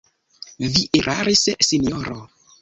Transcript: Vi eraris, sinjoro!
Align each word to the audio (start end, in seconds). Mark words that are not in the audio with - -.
Vi 0.67 0.81
eraris, 1.01 1.45
sinjoro! 1.69 2.19